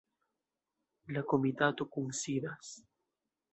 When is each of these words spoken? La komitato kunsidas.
La 1.17 1.23
komitato 1.35 1.89
kunsidas. 1.97 2.75